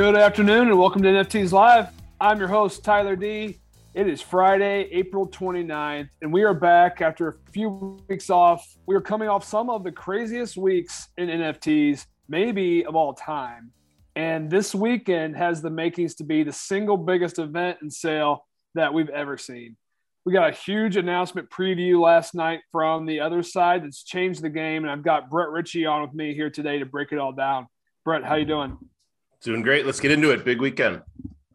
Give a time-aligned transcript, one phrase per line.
[0.00, 1.88] Good afternoon and welcome to NFTs Live.
[2.18, 3.60] I'm your host, Tyler D.
[3.92, 8.78] It is Friday, April 29th, and we are back after a few weeks off.
[8.86, 13.72] We are coming off some of the craziest weeks in NFTs, maybe of all time.
[14.16, 18.94] And this weekend has the makings to be the single biggest event and sale that
[18.94, 19.76] we've ever seen.
[20.24, 24.82] We got a huge announcement preview last night from the Otherside that's changed the game,
[24.82, 27.66] and I've got Brett Ritchie on with me here today to break it all down.
[28.02, 28.78] Brett, how you doing?
[29.42, 29.86] Doing great.
[29.86, 30.44] Let's get into it.
[30.44, 31.00] Big weekend.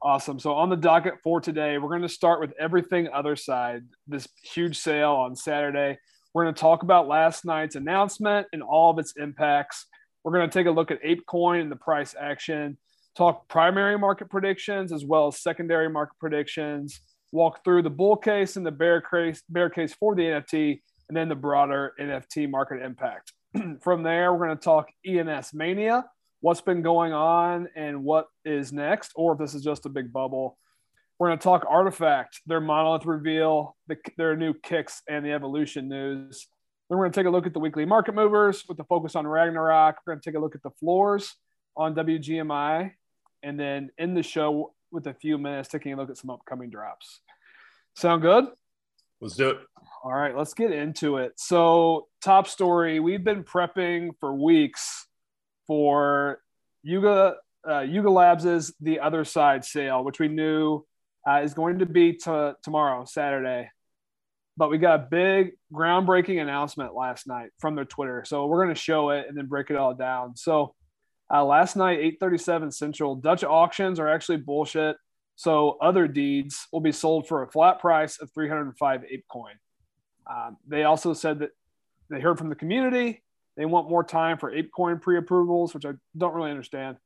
[0.02, 0.40] Awesome.
[0.40, 3.86] So on the docket for today, we're going to start with everything Otherside.
[4.08, 5.98] This huge sale on Saturday.
[6.34, 9.86] We're going to talk about last night's announcement and all of its impacts.
[10.24, 12.78] We're going to take a look at ApeCoin and the price action,
[13.16, 18.58] talk primary market predictions as well as secondary market predictions, walk through the bull case
[18.58, 22.82] and the bear case, bear case for the NFT, and then the broader NFT market
[22.82, 23.34] impact.
[23.84, 26.04] From there, we're going to talk ENS mania
[26.46, 30.14] what's been going on and what is next, or if this is just a big
[30.14, 30.60] bubble.
[31.18, 35.90] We're going to talk RTFKT, their monolith reveal, the, their new kicks, and the evolution
[35.90, 36.46] news.
[36.88, 39.16] Then we're going to take a look at the weekly market movers with the focus
[39.16, 39.96] on Ragnarok.
[40.06, 41.34] We're going to take a look at the floors
[41.76, 42.92] on WGMI,
[43.42, 46.70] and then end the show with a few minutes taking a look at some upcoming
[46.70, 47.22] drops.
[47.96, 48.46] Sound good?
[49.20, 49.58] Let's do it.
[50.04, 51.32] All right, let's get into it.
[51.38, 55.08] So, top story we've been prepping for weeks
[55.68, 56.40] for
[56.84, 57.36] Yuga
[57.68, 60.86] uh, Yuga Labs' The Otherside sale, which we knew
[61.28, 63.70] uh, is going to be to, tomorrow, Saturday.
[64.58, 68.24] But we got a big groundbreaking announcement last night from their Twitter.
[68.26, 70.38] So we're going to show it and then break it all down.
[70.38, 70.76] So
[71.34, 74.96] uh, last night, 837 Central, Dutch auctions are actually bullshit.
[75.36, 79.56] So Otherdeeds will be sold for a flat price of 305 ApeCoin.
[80.30, 81.50] Um, they also said that
[82.10, 83.24] they heard from the community
[83.56, 86.98] they want more time for ApeCoin pre-approvals, which I don't really understand.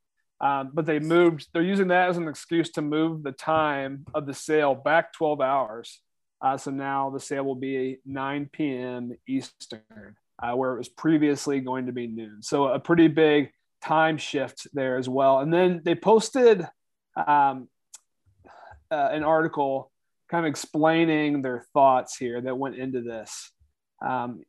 [0.42, 1.48] Um, but they moved.
[1.54, 5.42] They're using that as an excuse to move the time of the sale back 12
[5.42, 6.00] hours.
[6.42, 9.12] Uh, so now the sale will be 9 p.m.
[9.28, 12.42] Eastern, uh, where it was previously going to be noon.
[12.42, 15.40] So a pretty big time shift there as well.
[15.40, 16.66] And then they posted
[17.16, 17.68] um,
[18.90, 19.92] uh, an article
[20.30, 23.52] kind of explaining their thoughts here that went into this.
[24.06, 24.44] Um,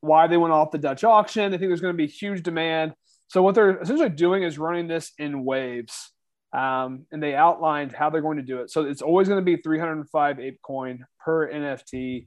[0.00, 1.50] why they went off the Dutch auction.
[1.50, 2.94] They think there's going to be huge demand.
[3.28, 6.12] So what they're essentially doing is running this in waves.
[6.52, 8.70] Um, and they outlined how they're going to do it.
[8.70, 12.26] So it's always going to be 305 ApeCoin per NFT.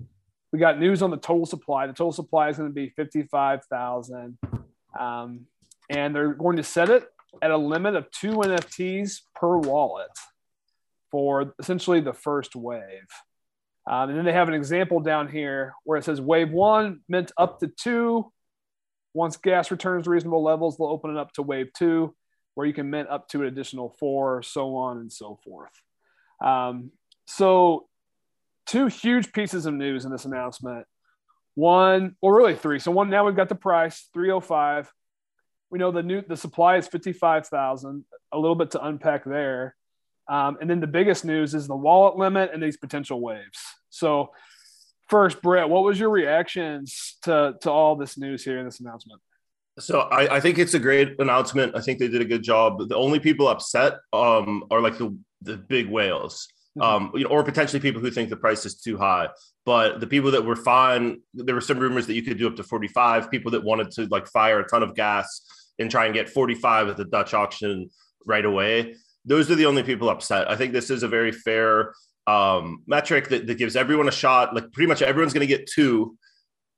[0.54, 1.88] We got news on the total supply.
[1.88, 4.38] The total supply is going to be 55,000.
[4.98, 5.46] Um,
[5.90, 7.06] and they're going to set it
[7.42, 10.12] at a limit of two NFTs per wallet
[11.12, 13.08] for essentially the first wave.
[13.90, 17.32] Um, and then they have an example down here where it says wave one meant
[17.38, 18.32] up to two.
[19.14, 22.16] Once gas returns to reasonable levels, they'll open it up to wave two,
[22.56, 25.72] where you can mint up to an additional four, so on and so forth.
[26.44, 26.92] Um,
[27.28, 27.88] so,
[28.66, 30.86] two huge pieces of news in this announcement.
[31.56, 32.80] One, or really three.
[32.80, 34.92] So one, now we've got the price, 305.
[35.70, 38.06] We know the new the supply is 55,000.
[38.32, 39.76] A little bit to unpack there.
[40.28, 43.60] Um, and then the biggest news is the wallet limit and these potential waves.
[43.90, 44.32] So,
[45.10, 49.22] first, Brett, what was your reactions to, to all this news here in this announcement?
[49.80, 51.76] So I, I, think it's a great announcement.
[51.76, 52.88] I think they did a good job.
[52.88, 56.48] The only people upset um, are like the the big whales,
[56.78, 57.06] mm-hmm.
[57.06, 59.30] um, you know, or potentially people who think the price is too high.
[59.66, 62.56] But the people that were fine, there were some rumors that you could do up
[62.58, 63.32] to 45.
[63.32, 65.42] People that wanted to like fire a ton of gas
[65.80, 67.90] and try and get 45 at the Dutch auction
[68.28, 68.96] right away
[69.26, 70.50] those are the only people upset.
[70.50, 71.94] I think this is a very fair
[72.28, 74.54] um, metric that, that gives everyone a shot.
[74.54, 76.18] Like pretty much everyone's going to get two.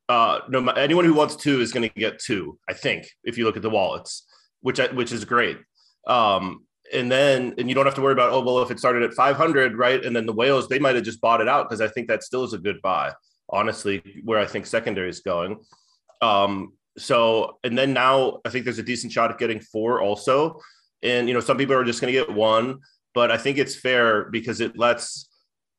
[0.08, 2.60] Uh, no, anyone who wants two is going to get two.
[2.70, 4.28] I think if you look at the wallets,
[4.62, 5.58] which which is great.
[6.08, 9.02] Um, and then and you don't have to worry about oh well if it started
[9.02, 11.82] at 500 right and then the whales they might have just bought it out because
[11.82, 13.12] I think that still is a good buy
[13.50, 15.58] honestly where I think secondary is going.
[16.22, 20.60] Um, so and then now I think there's a decent shot at getting four also
[21.06, 22.80] and you know some people are just going to get one
[23.14, 25.30] but i think it's fair because it lets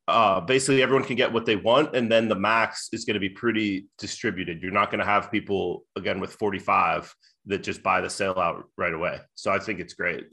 [0.09, 3.21] uh, basically everyone can get what they want and then the max is going to
[3.21, 4.63] be pretty distributed.
[4.63, 7.13] You're not going to have people again with 45
[7.47, 9.21] that just buy the sale out right away.
[9.35, 10.27] So i think it's great.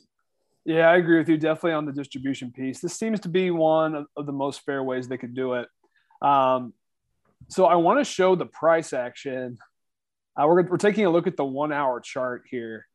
[0.66, 1.38] Yeah i agree with you.
[1.38, 2.81] Definitely on the distribution piece.
[2.81, 5.68] This seems to be one of, the most fair ways they could do it.
[6.22, 6.74] Um,
[7.50, 9.57] so i want to show the price action.
[10.39, 12.86] Uh, we're, we're taking a look at the one hour chart here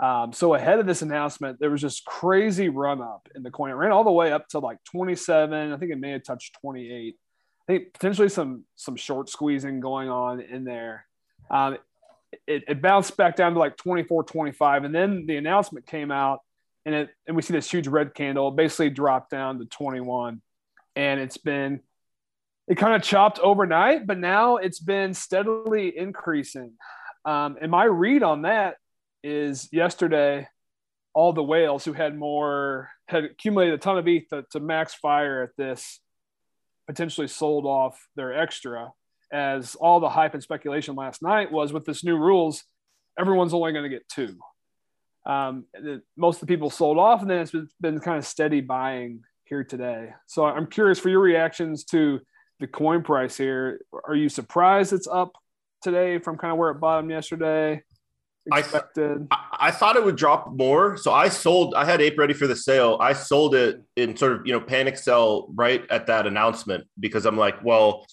[0.00, 3.70] um, so ahead of this announcement, there was just crazy run up in the coin.
[3.70, 5.72] It ran all the way up to like 27.
[5.72, 7.16] I think it may have touched 28.
[7.60, 11.06] I think potentially some some short squeezing going on in there.
[11.50, 11.78] Um,
[12.46, 14.84] it, it bounced back down to like 24, 25.
[14.84, 16.40] And then the announcement came out
[16.84, 20.40] and it and we see this huge red candle it basically dropped down to 21
[20.96, 21.80] and it's been
[22.68, 26.72] it kind of chopped overnight but now it's been steadily increasing
[27.24, 28.76] um, and my read on that
[29.22, 30.48] is yesterday
[31.14, 34.94] all the whales who had more had accumulated a ton of ETH to, to max
[34.94, 36.00] fire at this
[36.86, 38.92] potentially sold off their extra
[39.32, 42.64] as all the hype and speculation last night was with this new rules
[43.18, 44.36] everyone's only going to get two
[45.24, 45.66] um,
[46.16, 49.20] most of the people sold off, and then it's been, been kind of steady buying
[49.44, 50.10] here today.
[50.26, 52.20] So I'm curious for your reactions to
[52.60, 53.80] the coin price here.
[54.04, 55.32] Are you surprised it's up
[55.82, 57.82] today from kind of where it bottomed yesterday?
[58.52, 59.28] Expected.
[59.30, 60.96] I, I thought it would drop more.
[60.96, 62.96] So I sold, I had ape ready for the sale.
[63.00, 67.26] I sold it in sort of, you know, panic sell right at that announcement because
[67.26, 68.06] I'm like, well,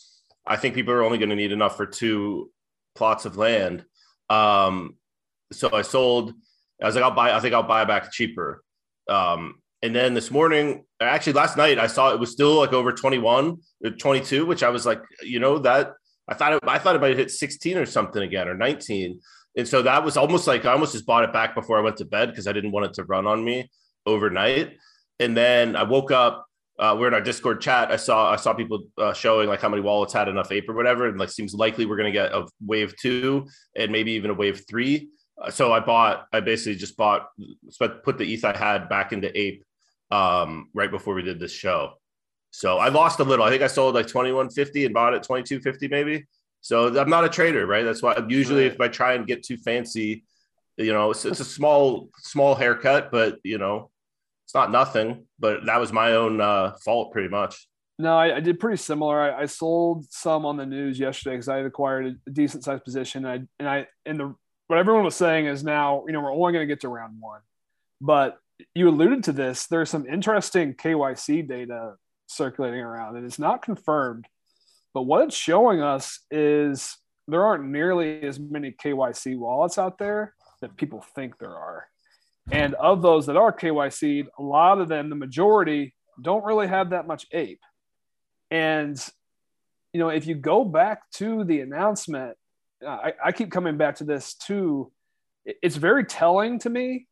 [0.45, 2.51] I think people are only going to need enough for two
[2.95, 3.85] plots of land.
[4.29, 4.95] Um,
[5.51, 6.33] so I sold
[6.81, 7.33] I was like, I'll buy.
[7.33, 8.63] I think I'll buy back cheaper.
[9.07, 12.91] Um, and then this morning, actually last night, I saw it was still like over
[12.91, 15.93] 21, uh, 22, which I was like, you know, that
[16.27, 19.19] I thought it, I thought it might hit 16 or something again or 19.
[19.59, 21.97] And so that was almost like I almost just bought it back before I went
[21.97, 23.69] to bed because I didn't want it to run on me
[24.05, 24.77] overnight.
[25.19, 26.45] And then I woke up.
[26.79, 27.91] Uh, we're in our Discord chat.
[27.91, 30.73] I saw I saw people uh, showing like how many wallets had enough ape or
[30.73, 34.31] whatever, and like seems likely we're going to get a wave two and maybe even
[34.31, 35.09] a wave three
[35.49, 37.29] so I bought, I basically just bought,
[38.03, 39.63] put the ETH I had back into Ape
[40.11, 41.93] um, right before we did this show.
[42.51, 43.45] So I lost a little.
[43.45, 46.25] I think I sold like 2150 and bought it 2250 maybe.
[46.61, 47.83] So I'm not a trader, right?
[47.83, 48.73] That's why usually right.
[48.73, 50.25] if I try and get too fancy,
[50.77, 53.89] you know, it's, it's, a small, small haircut, but you know,
[54.45, 55.25] it's not nothing.
[55.39, 57.67] But that was my own uh, fault pretty much.
[57.97, 59.19] No, I, I did pretty similar.
[59.19, 62.85] I, I, sold some on the news yesterday because I had acquired a decent sized
[62.85, 63.25] position.
[63.25, 64.35] And I, and I, and the
[64.67, 67.17] what everyone was saying is now, you know, we're only going to get to round
[67.19, 67.41] one.
[67.99, 68.37] But
[68.75, 69.65] you alluded to this.
[69.65, 71.95] There's some interesting KYC data
[72.27, 74.27] circulating around, and it's not confirmed.
[74.93, 76.97] But what it's showing us is
[77.27, 81.87] there aren't nearly as many KYC wallets out there that people think there are.
[82.51, 86.89] And of those that are KYC'd, a lot of them, the majority, don't really have
[86.89, 87.61] that much ape.
[88.49, 88.99] And,
[89.93, 92.35] you know, if you go back to the announcement
[92.85, 94.91] uh, I, I keep coming back to this too.
[95.45, 97.07] It's very telling to me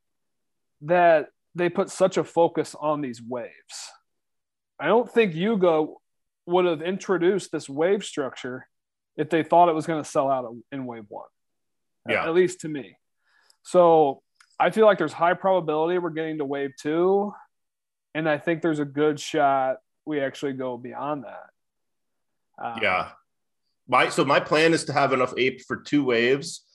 [0.81, 3.91] that they put such a focus on these waves.
[4.79, 5.87] I don't think Yuga
[6.47, 8.67] would have introduced this wave structure
[9.15, 11.27] if they thought it was going to sell out in wave one.
[12.07, 12.25] Yeah.
[12.25, 12.97] At least to me.
[13.63, 14.21] So
[14.59, 17.33] I feel like there's high probability we're getting to wave two.
[18.15, 22.65] And I think there's a good shot we actually go beyond that.
[22.65, 23.09] Um, yeah
[23.87, 26.65] my so my plan is to have enough ape for two waves,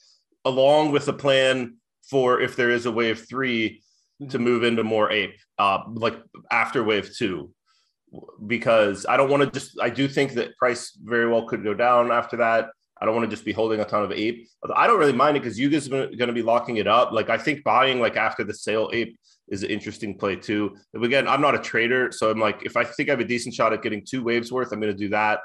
[0.44, 1.76] along with a plan
[2.08, 3.82] for if there is a wave 3
[4.20, 4.44] to mm-hmm.
[4.44, 6.16] move into more ape, uh, like
[6.50, 7.50] after wave two,
[8.46, 9.80] because I don't want to just.
[9.80, 12.70] I do think that price very well could go down after that.
[13.00, 14.48] I don't want to just be holding a ton of ape.
[14.76, 17.10] I don't really mind it because you guys are going to be locking it up.
[17.12, 20.76] Like I think buying like after the sale ape is an interesting play too.
[20.92, 23.24] But again, I'm not a trader, so I'm like if I think I have a
[23.24, 25.40] decent shot at getting two waves worth, I'm going to do that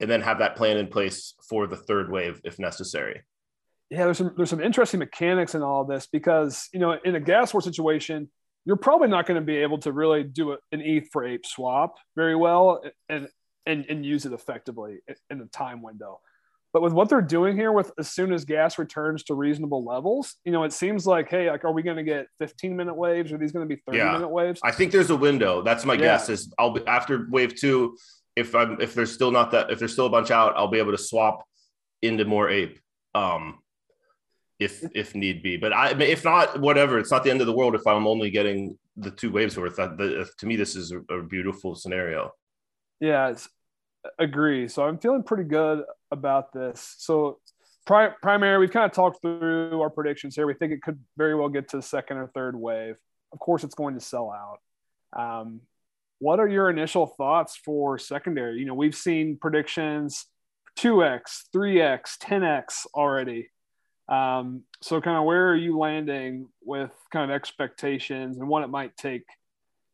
[0.00, 3.22] and then have that plan in place for the third wave if necessary.
[3.90, 7.20] Yeah, there's some there's some interesting mechanics in all this because you know in a
[7.20, 8.30] gas war situation,
[8.64, 11.96] you're probably not going to be able to really do an ETH for ape swap
[12.16, 13.28] very well and
[13.66, 14.98] and and use it effectively
[15.30, 16.20] in the time window.
[16.72, 20.34] But with what they're doing here, with as soon as gas returns to reasonable levels,
[20.44, 23.32] you know, it seems like, hey, like, are we going to get 15 minute waves?
[23.32, 24.12] Are these going to be 30 yeah.
[24.12, 24.60] minute waves?
[24.64, 25.62] I think there's a window.
[25.62, 26.00] That's my yeah.
[26.00, 26.28] guess.
[26.28, 27.96] Is I'll be after wave two
[28.34, 30.78] if I'm if there's still not that if there's still a bunch out, I'll be
[30.78, 31.46] able to swap
[32.02, 32.80] into more ape.
[33.14, 33.60] Um,
[34.64, 35.56] if if need be.
[35.56, 36.98] But I if not, whatever.
[36.98, 39.76] It's not the end of the world if I'm only getting the two waves worth.
[39.76, 42.32] That the, to me, this is a, a beautiful scenario.
[43.00, 43.48] Yeah, it's,
[44.18, 44.68] agree.
[44.68, 46.94] So I'm feeling pretty good about this.
[46.98, 47.38] So
[47.86, 50.46] pri- primary, we've kind of talked through our predictions here.
[50.46, 52.96] We think it could very well get to the second or third wave.
[53.32, 54.60] Of course, it's going to sell out.
[55.20, 55.60] Um,
[56.18, 58.58] what are your initial thoughts for secondary?
[58.58, 60.26] You know, we've seen predictions
[60.78, 61.22] 2x,
[61.54, 63.48] 3x, 10x already.
[64.08, 68.68] Um, so, kind of where are you landing with kind of expectations and what it
[68.68, 69.24] might take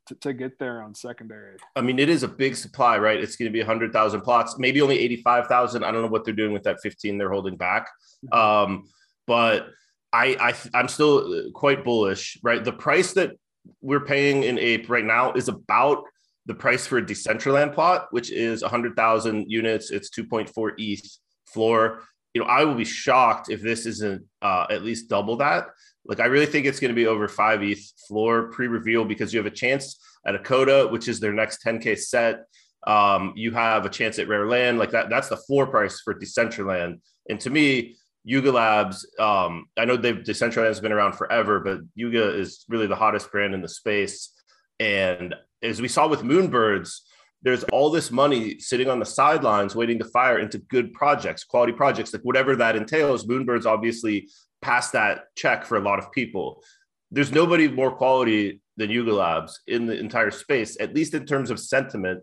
[0.09, 1.57] to, to get there on secondary?
[1.77, 3.21] I mean, it is a big supply, right?
[3.21, 5.85] It's going to be 100,000 plots, maybe only 85,000.
[5.85, 7.89] I don't know what they're doing with that 15 they're holding back.
[8.33, 8.39] Mm-hmm.
[8.39, 8.85] Um,
[9.27, 9.69] but
[10.13, 12.65] I, I, I'm still quite bullish, right?
[12.65, 13.33] The price that
[13.81, 16.05] we're paying in ape right now is about
[16.47, 19.91] the price for a Decentraland plot, which is 100,000 units.
[19.91, 22.03] It's 2.4 ETH floor.
[22.35, 25.67] You know, I will be shocked if this isn't uh, at least double that.
[26.05, 29.33] Like, I really think it's going to be over five ETH floor pre reveal because
[29.33, 32.45] you have a chance at a Koda, which is their next 10K set.
[32.87, 34.79] Um, you have a chance at Rare Land.
[34.79, 37.01] Like, that, that's the floor price for Decentraland.
[37.29, 41.81] And to me, Yuga Labs, um, I know they've Decentraland has been around forever, but
[41.95, 44.33] Yuga is really the hottest brand in the space.
[44.79, 47.01] And as we saw with Moonbirds,
[47.43, 51.73] there's all this money sitting on the sidelines waiting to fire into good projects, quality
[51.73, 53.27] projects, like whatever that entails.
[53.27, 54.29] Moonbirds obviously
[54.61, 56.63] passed that check for a lot of people.
[57.11, 61.51] There's nobody more quality than Yuga Labs in the entire space, at least in terms
[61.51, 62.21] of sentiment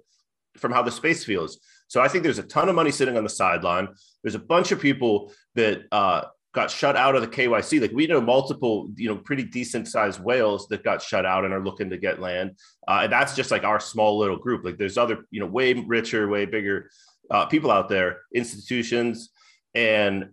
[0.56, 1.60] from how the space feels.
[1.88, 3.90] So I think there's a ton of money sitting on the sideline.
[4.24, 7.82] There's a bunch of people that uh, got shut out of the KYC.
[7.82, 11.54] Like we know multiple, you know, pretty decent sized whales that got shut out and
[11.54, 12.58] are looking to get land.
[12.88, 14.66] Uh, and that's just like our small little group.
[14.66, 16.90] Like there's other, you know, way richer, way bigger
[17.30, 19.30] uh, people out there, institutions,
[19.76, 20.30] and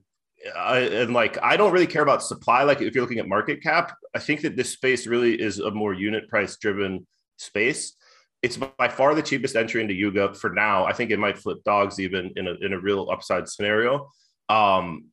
[0.57, 2.63] I, and like I don't really care about supply.
[2.63, 5.71] Like if you're looking at market cap, I think that this space really is a
[5.71, 7.07] more unit price driven
[7.37, 7.95] space.
[8.43, 10.85] It's by far the cheapest entry into Yuga for now.
[10.85, 14.11] I think it might flip dogs even in a in a real upside scenario.
[14.49, 15.07] Um,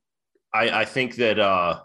[0.54, 1.80] I, I think that uh,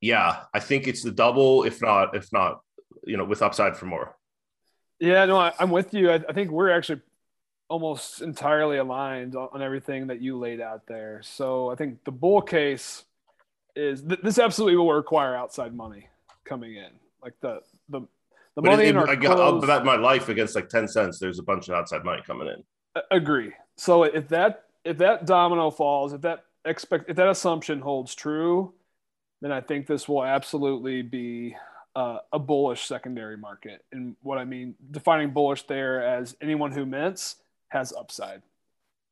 [0.00, 2.60] yeah, I think it's the double, if not, if not,
[3.04, 4.16] you know, with upside for more.
[4.98, 6.10] Yeah, no, I, am with you.
[6.10, 7.00] I, I, think we're actually
[7.68, 11.20] almost entirely aligned on, on, everything that you laid out there.
[11.22, 13.04] So I think the bull case
[13.74, 16.08] is th- this absolutely will require outside money
[16.44, 16.90] coming in,
[17.22, 18.02] like the the
[18.56, 21.18] the money it, in our I, I'll bet my life against like ten cents.
[21.18, 23.02] There's a bunch of outside money coming in.
[23.10, 23.52] Agree.
[23.76, 28.72] So if that if that domino falls, if that expect if that assumption holds true,
[29.40, 31.56] then I think this will absolutely be
[31.96, 33.84] uh, a bullish secondary market.
[33.92, 37.36] And what I mean, defining bullish there as anyone who mints
[37.68, 38.42] has upside.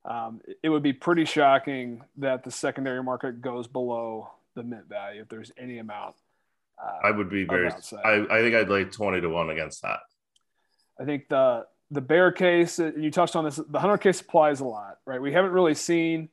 [0.05, 5.23] Um, it would be pretty shocking that the secondary market goes below the mint value
[5.23, 6.17] if there's any amount.
[6.83, 7.69] Uh, I would be very.
[7.69, 9.99] I, I think I'd lay twenty to one against that.
[10.99, 14.61] I think the the bear case, and you touched on this, the 100k supply is
[14.61, 15.21] a lot, right?
[15.21, 16.29] We haven't really seen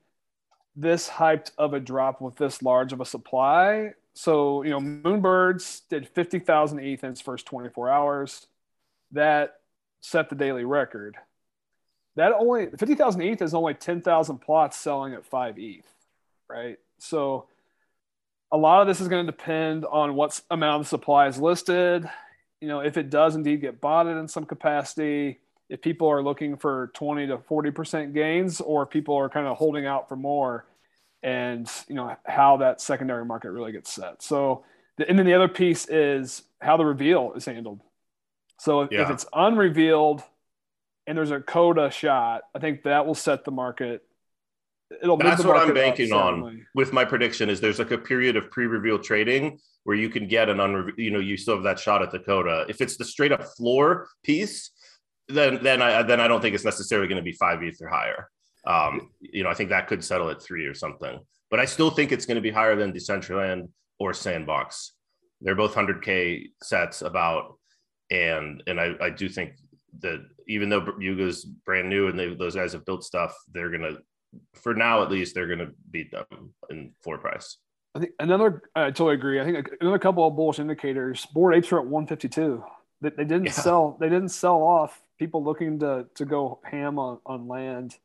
[0.75, 3.93] this hyped of a drop with this large of a supply.
[4.13, 8.47] So, you know, Moonbirds did 50,000 ETH in its first 24 hours.
[9.11, 9.59] That
[10.01, 11.17] set the daily record.
[12.15, 15.85] That only 50,000 ETH is only 10,000 plots selling at 5 ETH,
[16.49, 16.77] right?
[16.97, 17.47] So,
[18.51, 22.09] a lot of this is going to depend on what amount of supply is listed.
[22.61, 26.57] You know, if it does indeed get bought in some capacity, if people are looking
[26.57, 30.65] for 20 to 40% gains or if people are kind of holding out for more
[31.23, 34.21] and you know how that secondary market really gets set.
[34.21, 34.63] So
[34.97, 37.81] and then the other piece is how the reveal is handled.
[38.59, 39.01] So if, yeah.
[39.03, 40.23] if it's unrevealed
[41.07, 44.01] and there's a Koda shot i think that will set the market
[45.01, 48.49] it'll that's what i'm banking on with my prediction is there's like a period of
[48.51, 52.01] pre-reveal trading where you can get an unre- you know you still have that shot
[52.01, 52.65] at the Koda.
[52.67, 54.71] If it's the straight up floor piece
[55.27, 57.87] then then I then I don't think it's necessarily going to be five ETH or
[57.87, 58.29] higher.
[58.65, 61.19] Um, you know, I think that could settle at three or something.
[61.51, 64.93] But I still think it's going to be higher than Decentraland or Sandbox.
[65.41, 67.57] They're both 100k sets about,
[68.09, 69.53] and and I, I do think
[69.99, 73.97] that even though Yuga's brand new and they, those guys have built stuff, they're gonna,
[74.53, 77.57] for now at least, they're gonna beat them in floor price.
[77.95, 79.39] I think another, I totally agree.
[79.39, 81.25] I think another couple of bullish indicators.
[81.33, 82.63] Bored Apes are at 152.
[83.01, 83.51] They, they didn't yeah.
[83.51, 83.97] sell.
[83.99, 87.95] They didn't sell off people looking to to go ham on, on land.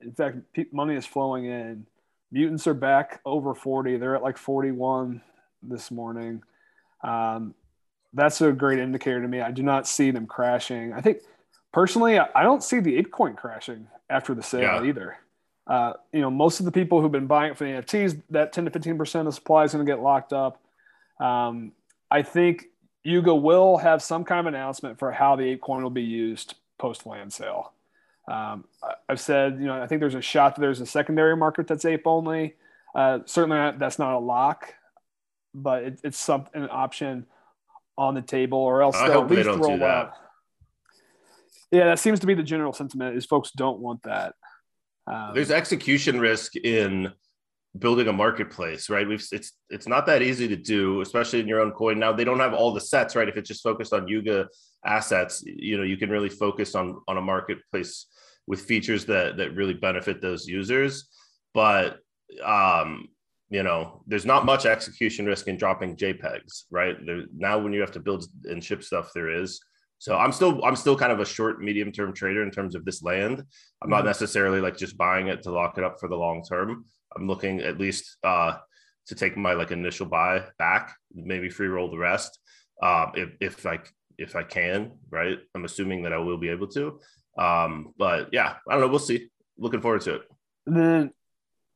[0.00, 0.38] In fact,
[0.72, 1.86] money is flowing in.
[2.30, 3.98] Mutants are back over 40.
[3.98, 5.20] They're at like 41
[5.62, 6.42] this morning.
[7.04, 7.54] Um,
[8.14, 9.40] that's a great indicator to me.
[9.40, 10.92] I do not see them crashing.
[10.92, 11.18] I think
[11.72, 14.84] personally, I don't see the ApeCoin crashing after the sale yeah.
[14.84, 15.16] either.
[15.66, 18.52] Uh, you know, most of the people who've been buying it for the NFTs, that
[18.52, 20.60] 10 to 15% of supply is going to get locked up.
[21.20, 21.72] Um,
[22.10, 22.66] I think
[23.04, 27.06] Yuga will have some kind of announcement for how the ApeCoin will be used post
[27.06, 27.72] land sale.
[28.30, 28.64] Um,
[29.08, 31.84] I've said, you know, I think there's a shot that there's a secondary market that's
[31.84, 32.54] ape only.
[32.94, 34.74] Uh, certainly, not, that's not a lock,
[35.54, 37.26] but it, it's some an option
[37.98, 40.14] on the table, or else I they'll at least they roll out.
[41.70, 43.16] Yeah, that seems to be the general sentiment.
[43.16, 44.34] Is folks don't want that.
[45.06, 47.12] Um, there's execution risk in
[47.78, 49.08] building a marketplace, right?
[49.08, 51.98] We've it's it's not that easy to do, especially in your own coin.
[51.98, 53.28] Now they don't have all the sets, right?
[53.28, 54.48] If it's just focused on Yuga
[54.84, 58.06] assets, you know, you can really focus on on a marketplace
[58.46, 61.08] with features that that really benefit those users.
[61.54, 61.98] But
[62.44, 63.08] um,
[63.48, 66.96] you know, there's not much execution risk in dropping JPEGs, right?
[67.04, 69.60] There, now when you have to build and ship stuff, there is.
[69.98, 72.84] So I'm still I'm still kind of a short medium term trader in terms of
[72.84, 73.44] this land.
[73.82, 74.08] I'm not mm-hmm.
[74.08, 76.86] necessarily like just buying it to lock it up for the long term.
[77.16, 78.56] I'm looking at least uh,
[79.06, 82.38] to take my like initial buy back, maybe free roll the rest
[82.82, 85.38] um, if if like if I can, right?
[85.54, 87.00] I'm assuming that I will be able to.
[87.38, 88.88] Um, but yeah, I don't know.
[88.88, 89.28] We'll see.
[89.58, 90.22] Looking forward to it.
[90.66, 91.10] And then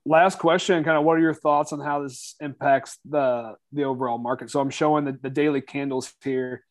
[0.04, 4.18] last question, kind of what are your thoughts on how this impacts the the overall
[4.18, 4.50] market?
[4.50, 6.62] So I'm showing the, the daily candles here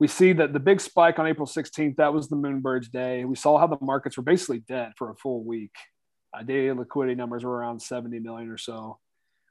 [0.00, 3.26] we see that the big spike on April 16th, that was the Moonbirds day.
[3.26, 5.74] We saw how the markets were basically dead for a full week.
[6.32, 8.98] Uh, daily liquidity numbers were around 70 million or so.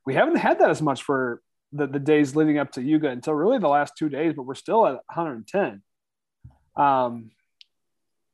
[0.06, 3.34] We haven't had that as much for the, the days leading up to Yuga until
[3.34, 5.82] really the last two days, but we're still at 110.
[6.76, 7.32] Um,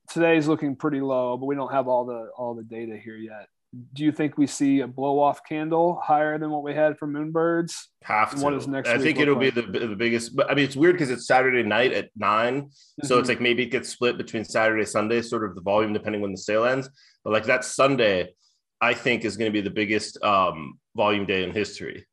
[0.10, 3.48] today's looking pretty low, but we don't have all the all the data here yet
[3.94, 7.08] do you think we see a blow off candle higher than what we had for
[7.08, 7.74] Moonbirds?
[8.04, 8.42] Have to.
[8.42, 8.90] What is next?
[8.90, 9.56] I think it'll like?
[9.56, 10.36] be the, the biggest.
[10.36, 13.08] But I mean, it's weird because it's Saturday night at 9 mm-hmm.
[13.08, 13.30] so it's mm-hmm.
[13.30, 16.38] like maybe it gets split between Saturday, Sunday, sort of the volume depending when the
[16.38, 16.90] sale ends.
[17.24, 18.34] But like that Sunday,
[18.80, 22.06] I think is going to be the biggest um, volume day in history.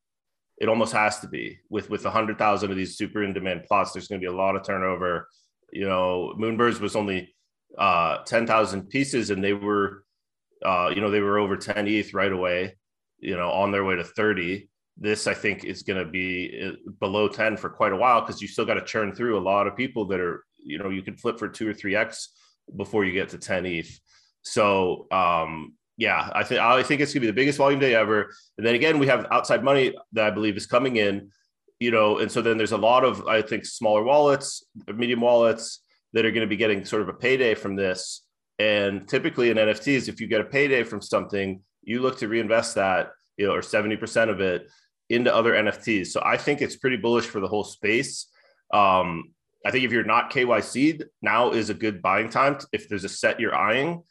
[0.59, 3.64] It almost has to be with with a hundred thousand of these super in demand
[3.64, 3.92] plots.
[3.92, 5.28] There's going to be a lot of turnover.
[5.73, 7.35] You know, Moonbirds was only
[7.78, 10.04] uh, ten thousand pieces, and they were
[10.64, 12.76] uh, you know, they were over 10 ETH right away,
[13.19, 14.69] you know, on their way to 30.
[14.97, 18.42] This, I think, is going to be uh, below 10 for quite a while because
[18.42, 21.02] you still got to churn through a lot of people that are, you know, you
[21.02, 22.31] can flip for two or three X
[22.76, 24.00] before you get to 10 ETH.
[24.42, 28.33] So, um, yeah, I think I think it's gonna be the biggest volume day ever.
[28.57, 31.31] And then again, we have outside money that I believe is coming in,
[31.81, 35.81] you know, and so then there's a lot of I think smaller wallets, medium wallets
[36.12, 38.23] that are going to be getting sort of a payday from this
[38.59, 42.75] and typically in NFTs, if you get a payday from something, you look to reinvest
[42.76, 44.68] that, you know, or 70% of it
[45.09, 46.09] into other NFTs.
[46.09, 48.28] So I think it's pretty bullish for the whole space.
[48.73, 49.32] Um,
[49.65, 53.08] I think if you're not KYC'd, now is a good buying time if there's a
[53.08, 54.02] set you're eyeing.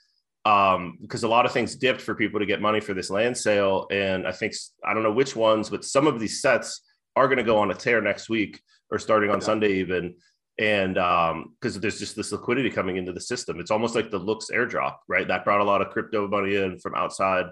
[0.44, 3.38] Um, because a lot of things dipped for people to get money for this land
[3.38, 3.88] sale.
[3.92, 6.82] And I think I don't know which ones, but some of these sets
[7.16, 9.46] are going to go on a tear next week or starting on yeah.
[9.46, 10.16] Sunday even
[10.60, 13.60] and um because there's just this liquidity coming into the system.
[13.60, 15.28] It's almost like the looks airdrop right?
[15.28, 17.46] That brought a lot of crypto money in from outside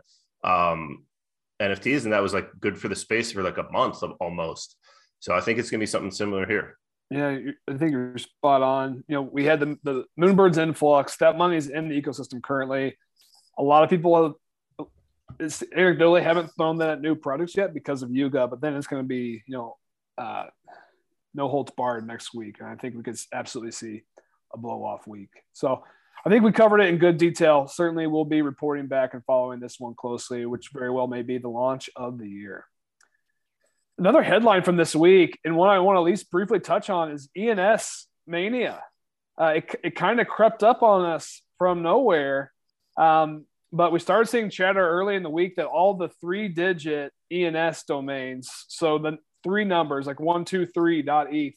[0.44, 1.06] um
[1.62, 4.76] nfts and that was like good for the space for like a month almost.
[5.20, 6.78] So i think it's going to be something similar here.
[7.10, 7.38] Yeah
[7.70, 9.04] i think you're spot on.
[9.08, 11.18] You know we had the, the moonbirds influx.
[11.18, 12.98] That money is in the ecosystem currently.
[13.58, 14.34] A lot of people have
[15.40, 18.88] it's anecdotally haven't thrown that at new products yet because of Yuga, but then it's
[18.88, 19.78] going to be, you know,
[20.18, 20.46] uh,
[21.34, 22.58] no holds barred next week.
[22.60, 24.04] And I think we could absolutely see
[24.54, 25.30] a blow off week.
[25.54, 25.84] So
[26.26, 27.68] I think we covered it in good detail.
[27.68, 31.38] Certainly, we'll be reporting back and following this one closely, which very well may be
[31.38, 32.66] the launch of the year.
[33.98, 37.12] Another headline from this week, and one I want to at least briefly touch on,
[37.12, 38.84] is ENS mania.
[39.40, 42.52] Uh, it it kind of crept up on us from nowhere,
[42.98, 47.14] um, but we started seeing chatter early in the week that all the three digit
[47.32, 51.56] ENS domains, so the three numbers like one, two, three dot ETH,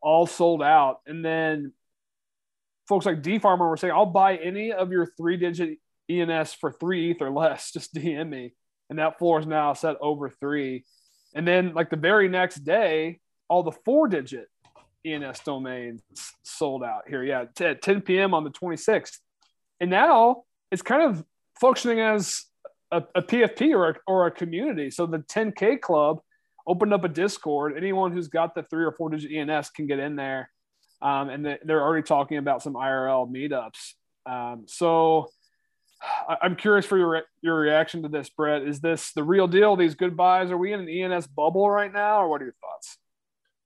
[0.00, 1.00] all sold out.
[1.06, 1.72] And then
[2.88, 5.78] folks like D Farmer were saying, I'll buy any of your three digit
[6.10, 7.70] ENS for three ETH or less.
[7.72, 8.54] Just DM me.
[8.90, 10.84] And that floor is now set over three.
[11.34, 14.48] And then, like the very next day, all the four digit
[15.04, 16.02] ENS domains
[16.42, 17.22] sold out here.
[17.22, 18.34] Yeah, at 10 p.m.
[18.34, 19.18] on the 26th.
[19.80, 21.24] And now it's kind of
[21.60, 22.44] functioning as
[22.90, 24.90] a, a PFP or a, or a community.
[24.90, 26.20] So the 10K club
[26.66, 27.76] opened up a Discord.
[27.76, 30.50] Anyone who's got the three or four digit ENS can get in there.
[31.02, 33.92] Um, and they're already talking about some IRL meetups.
[34.26, 35.28] Um, so
[36.40, 38.62] I'm curious for your your reaction to this, Brett.
[38.62, 39.76] Is this the real deal?
[39.76, 40.50] These good buys?
[40.50, 42.98] Are we in an ENS bubble right now, or what are your thoughts?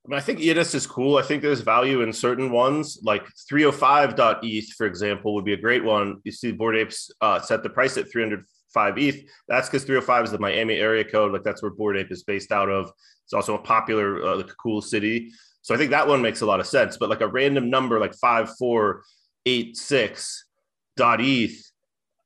[0.06, 1.16] I, mean, I think ENS is cool.
[1.16, 5.84] I think there's value in certain ones, like 305.eth, for example, would be a great
[5.84, 6.16] one.
[6.24, 9.24] You see, Bored Apes uh, set the price at 300 five ETH.
[9.48, 11.33] That's because 305 is the Miami area code.
[11.33, 12.92] Like that's where Bored Ape is based out of.
[13.24, 15.31] It's also a popular, uh, like a cool city.
[15.62, 16.96] So I think that one makes a lot of sense.
[16.96, 19.02] But like a random number like five four
[19.46, 20.44] eight six
[20.96, 21.70] dot ETH,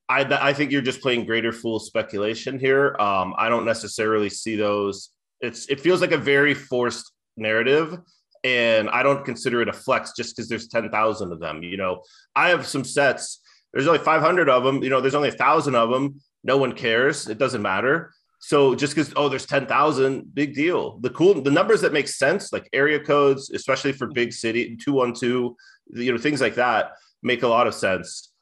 [0.09, 2.97] I I think you're just playing greater fool speculation here.
[3.01, 5.11] Um, I don't necessarily see those.
[5.41, 7.99] It's it feels like a very forced narrative.
[8.45, 11.63] And I don't consider it a flex just because there's 10,000 of them.
[11.63, 12.03] You know,
[12.35, 13.41] I have some sets
[13.73, 16.73] there's only 500 of them you know there's only a thousand of them no one
[16.73, 17.29] cares.
[17.29, 18.13] It doesn't matter.
[18.39, 20.99] So just because oh, there's ten thousand, big deal.
[20.99, 24.93] The cool, the numbers that make sense, like area codes, especially for big city, two
[24.93, 25.57] one two,
[25.93, 28.33] you know, things like that, make a lot of sense.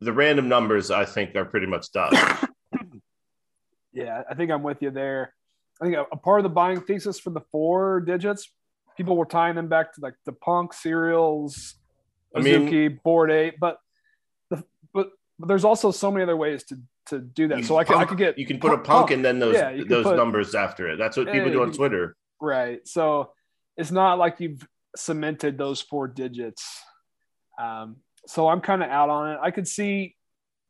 [0.00, 2.12] The random numbers, I think, are pretty much done.
[3.94, 5.32] yeah, I think I'm with you there.
[5.80, 8.52] I think a, a part of the buying thesis for the four digits,
[8.98, 11.76] people were tying them back to like the punk serials,
[12.34, 13.78] I mean, Bored Ape, but
[15.38, 17.64] but, there's also so many other ways to to do that.
[17.64, 19.54] So I could, I could get you can put punk, a punk, and then those
[19.54, 20.96] yeah, those put, numbers after it.
[20.96, 22.16] That's what people do on Twitter.
[22.40, 22.86] Right.
[22.86, 23.32] So
[23.76, 26.64] it's not like you've cemented those four digits.
[27.60, 27.96] Um,
[28.26, 29.38] so I'm kind of out on it.
[29.40, 30.16] I could see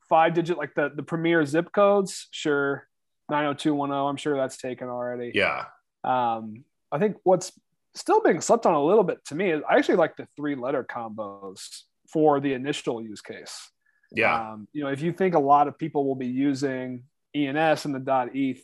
[0.09, 2.29] five digit like the the premier zip codes.
[2.31, 2.87] Sure,
[3.31, 4.05] nine zero oh two one zero.
[4.05, 5.33] Oh, I'm sure that's taken already.
[5.35, 5.65] Yeah.
[6.05, 7.53] Um, I think what's
[7.95, 10.55] still being slept on a little bit to me is I actually like the three
[10.55, 13.71] letter combos for the initial use case.
[14.13, 14.53] Yeah.
[14.53, 17.95] Um, you know, if you think a lot of people will be using ENS and
[17.95, 18.63] the dot ETH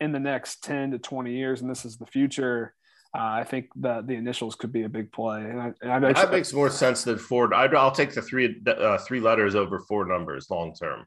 [0.00, 2.74] in the next 10 to 20 years, and this is the future,
[3.14, 5.40] uh, I think the the initials could be a big play.
[5.40, 7.52] And, I, and I that makes more sense than four.
[7.54, 11.06] i will take the three uh, three letters over four numbers long term.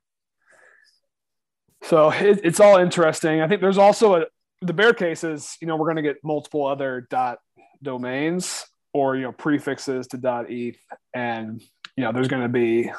[1.83, 3.41] So it, it's all interesting.
[3.41, 4.25] I think there's also a
[4.61, 7.39] the bear case is you know we're going to get multiple other dot
[7.83, 10.75] domains or you know prefixes to dot eth
[11.13, 11.61] and
[11.97, 12.91] you know there's going to be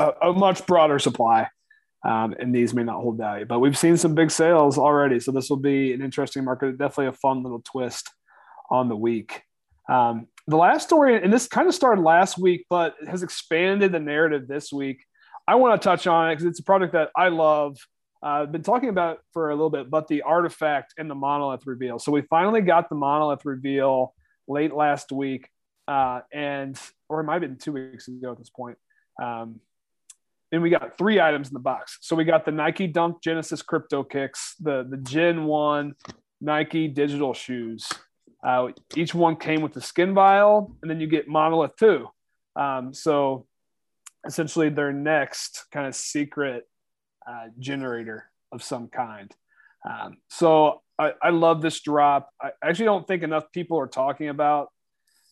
[0.00, 1.48] a, a, much broader supply
[2.04, 5.32] um, and these may not hold value but we've seen some big sales already so
[5.32, 8.10] this will be an interesting market definitely a fun little twist
[8.70, 9.42] on the week
[9.88, 14.00] um, the last story and this kind of started last week but has expanded the
[14.00, 15.04] narrative this week
[15.46, 17.76] i want to touch on it because it's a product that i love
[18.22, 21.66] uh, I've been talking about for a little bit, but the RTFKT and the monolith
[21.66, 21.98] reveal.
[21.98, 24.14] So we finally got the monolith reveal
[24.46, 25.48] late last week,
[25.88, 28.76] uh, and or it might have been two weeks ago at this point.
[29.22, 29.60] Um,
[30.52, 31.98] and we got three items in the box.
[32.00, 35.94] So we got the Nike Dunk Genesis Crypto Kicks, the the Gen One
[36.40, 37.88] Nike digital shoes.
[38.42, 42.08] Uh, each one came with the skin vial, and then you get Monolith Two.
[42.56, 43.46] Um, so
[44.26, 46.66] essentially, their next kind of secret
[47.28, 49.32] uh, generator of some kind.
[49.88, 52.30] Um, so I, I love this drop.
[52.40, 54.68] I actually don't think enough people are talking about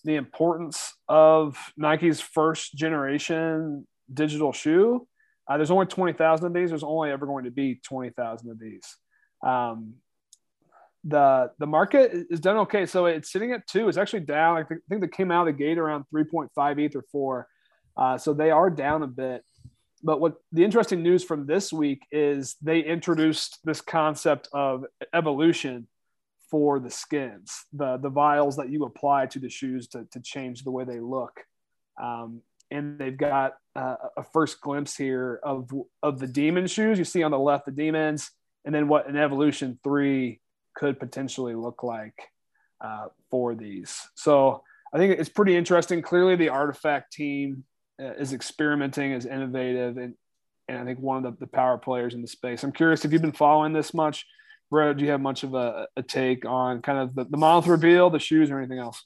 [0.05, 5.07] the importance of Nike's first generation digital shoe.
[5.49, 6.71] Uh, there's only 20,000 of these.
[6.71, 8.85] There's only ever going to be 20,000 of these.
[9.45, 9.95] Um,
[11.05, 12.85] the the market is done okay.
[12.85, 13.89] So it's sitting at two.
[13.89, 14.59] It's actually down.
[14.59, 17.47] I think, they came out of the gate around 3.5 ETH or four.
[17.97, 19.45] Uh, so they are down a bit.
[20.03, 25.89] But what the interesting news from this week is they introduced this concept of evolution
[26.51, 30.63] for the skins, the the vials that you apply to the shoes to, to change
[30.63, 31.41] the way they look.
[32.01, 35.71] Um, and they've got uh, a first glimpse here of
[36.03, 36.99] of the demon shoes.
[36.99, 38.31] You see on the left the demons,
[38.65, 40.41] and then what an evolution three
[40.75, 42.15] could potentially look like
[42.81, 44.01] uh, for these.
[44.15, 46.03] So I think it's pretty interesting.
[46.03, 47.65] Clearly, the RTFKT team
[48.01, 50.15] uh, is experimenting, is innovative, and
[50.69, 52.63] and I think one of the, the power players in the space.
[52.63, 54.27] I'm curious if you've been following this much,
[54.71, 54.93] bro.
[54.93, 58.11] Do you have much of a, a take on kind of the, the monolith reveal,
[58.11, 59.05] the shoes, or anything else?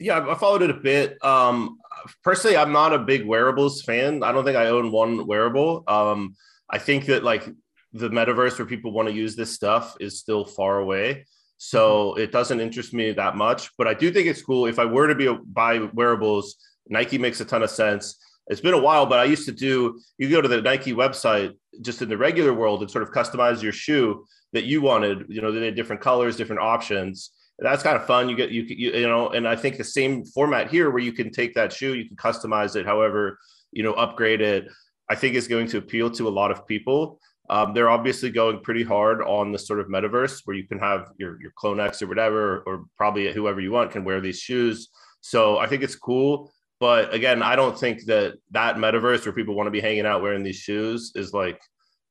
[0.00, 1.22] Yeah, I followed it a bit.
[1.22, 1.78] Um,
[2.24, 4.22] personally, I'm not a big wearables fan.
[4.22, 5.84] I don't think I own one wearable.
[5.86, 6.34] Um,
[6.70, 7.46] I think that like
[7.92, 11.26] the metaverse where people want to use this stuff is still far away.
[11.58, 12.22] So mm-hmm.
[12.22, 14.66] it doesn't interest me that much, but I do think it's cool.
[14.66, 16.56] If I were to be a, buy wearables,
[16.88, 18.16] Nike makes a ton of sense.
[18.46, 20.00] It's been a while, but I used to do.
[20.16, 23.62] You go to the Nike website, just in the regular world, and sort of customize
[23.62, 25.26] your shoe that you wanted.
[25.28, 27.30] You know, they had different colors, different options.
[27.60, 28.28] That's kind of fun.
[28.28, 31.12] You get you you, you know, and I think the same format here, where you
[31.12, 33.38] can take that shoe, you can customize it, however,
[33.70, 34.68] you know, upgrade it.
[35.08, 37.20] I think is going to appeal to a lot of people.
[37.50, 41.10] Um, they're obviously going pretty hard on the sort of metaverse where you can have
[41.18, 44.88] your your Clone X or whatever, or probably whoever you want can wear these shoes.
[45.20, 46.52] So I think it's cool.
[46.78, 50.22] But again, I don't think that that metaverse where people want to be hanging out
[50.22, 51.60] wearing these shoes is like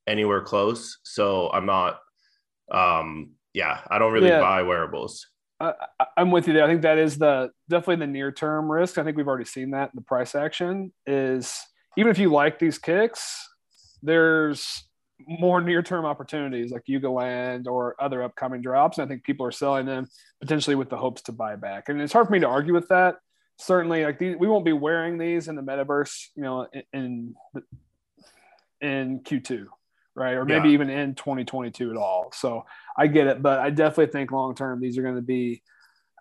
[0.06, 1.00] anywhere close.
[1.04, 2.00] So I'm not,
[2.72, 4.42] um, yeah, I don't really yeah.
[4.42, 5.26] buy wearables.
[5.60, 5.74] I,
[6.18, 6.64] am with you there.
[6.64, 8.98] I think that is the definitely the near term risk.
[8.98, 10.94] I think we've already seen that in the price action.
[11.06, 11.60] Is
[11.98, 13.50] even if you like these kicks,
[14.02, 14.84] there's
[15.28, 18.98] more near term opportunities like Yuga Land or other upcoming drops.
[18.98, 20.08] And I think people are selling them
[20.40, 21.90] potentially with the hopes to buy back.
[21.90, 23.18] And it's hard for me to argue with that
[23.60, 27.36] certainly like these, we won't be wearing these in the metaverse, you know, in
[28.82, 29.66] in Q2,
[30.20, 30.34] right?
[30.34, 30.74] Or maybe yeah.
[30.74, 32.32] even in 2022 at all.
[32.36, 32.66] So
[32.98, 35.64] I get it, but I definitely think long term these are going to be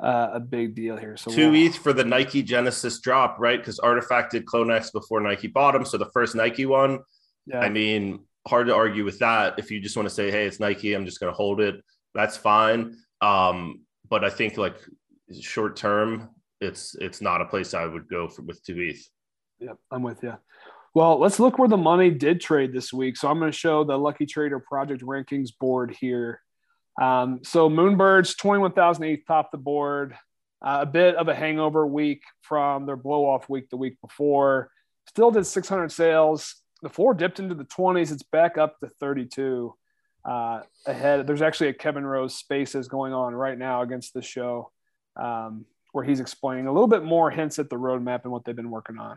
[0.02, 1.16] uh, a big deal here.
[1.16, 3.58] So two ETH for the Nike Genesis drop, right?
[3.58, 7.00] Because RTFKT did CloneX before Nike bought them, so the first Nike one.
[7.46, 7.61] Yeah.
[7.61, 9.58] I mean, hard to argue with that.
[9.58, 11.82] If you just want to say, "Hey, it's Nike," I'm just going to hold it.
[12.14, 12.96] That's fine.
[13.20, 14.76] Um, but I think like
[15.40, 16.30] short term,
[16.61, 19.04] it's it's not a place I would go for, with two ETH.
[19.61, 20.34] Yep, I'm with you.
[20.94, 23.16] Well, let's look where the money did trade this week.
[23.16, 26.40] So I'm going to show the Lucky Trader Project rankings board here.
[27.01, 30.14] Um, so Moonbirds 21,000 top the board.
[30.61, 34.70] Uh, a bit of a hangover week from their blow off week the week before.
[35.07, 36.57] Still did 600 sales.
[36.83, 38.11] The floor dipped into the 20s.
[38.11, 39.74] It's back up to 32
[40.24, 41.27] uh, ahead.
[41.27, 44.72] There's actually a Kevin Rose Spaces going on right now against the show
[45.16, 48.57] um, where he's explaining a little bit more hints at the roadmap and what they've
[48.57, 49.16] been working on.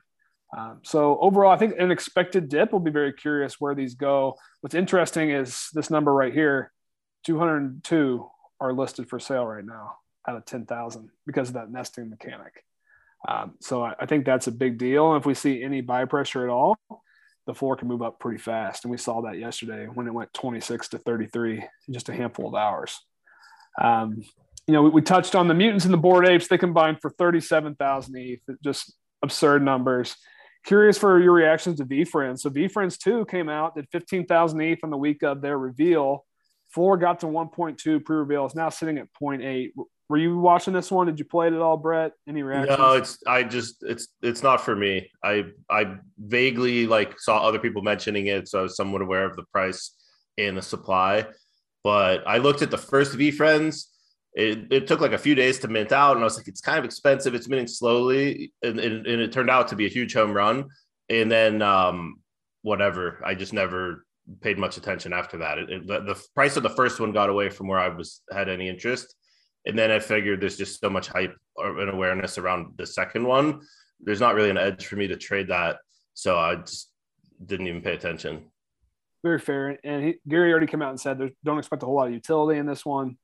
[0.57, 2.71] Um, so overall, I think an expected dip.
[2.71, 4.35] We'll be very curious where these go.
[4.61, 6.71] What's interesting is this number right here,
[7.25, 12.63] 202 are listed for sale right now out of 10,000 because of that nesting mechanic.
[13.27, 15.11] Um, so I, I, think that's a big deal.
[15.11, 16.75] And if we see any buy pressure at all,
[17.45, 18.83] the floor can move up pretty fast.
[18.83, 22.47] And we saw that yesterday when it went 26 to 33 in just a handful
[22.47, 22.99] of hours.
[23.81, 24.23] Um,
[24.67, 26.47] you know, we, we, touched on the mutants and the Bored Apes.
[26.47, 30.15] They combined for 37,000 ETH, just absurd numbers.
[30.65, 32.39] Curious for your reactions to VeeFriends.
[32.39, 36.26] So VeeFriends 2 came out, did 15,000 ETH on the week of their reveal.
[36.69, 38.45] Floor got to 1.2 pre-reveal.
[38.45, 39.71] It's now sitting at 0.8.
[40.12, 41.08] Were you watching this one?
[41.08, 42.12] Did you play it at all, Brett?
[42.28, 42.78] Any reactions?
[42.78, 45.10] No, it's I just it's it's not for me.
[45.24, 49.38] I I vaguely like saw other people mentioning it, so I was somewhat aware of
[49.38, 49.95] the price
[50.38, 51.28] and the supply.
[51.84, 53.86] But I looked at the first VeeFriends.
[54.33, 56.61] It, it took like a few days to mint out, and I was like, it's
[56.61, 57.35] kind of expensive.
[57.35, 60.69] It's minting slowly, and, and, and it turned out to be a huge home run.
[61.09, 62.21] And then um,
[62.61, 64.05] whatever, I just never
[64.39, 65.57] paid much attention after that.
[65.57, 68.21] It, it, the, the price of the first one got away from where I was
[68.31, 69.15] had any interest
[69.65, 73.61] and then I figured there's just so much hype and awareness around the second one.
[73.99, 75.77] There's not really an edge for me to trade that.
[76.13, 76.89] So I just
[77.45, 78.45] didn't even pay attention.
[79.23, 79.77] Very fair.
[79.83, 82.59] And he, Gary already came out and said, don't expect a whole lot of utility
[82.59, 83.17] in this one.